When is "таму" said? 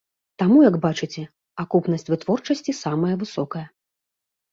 0.41-0.61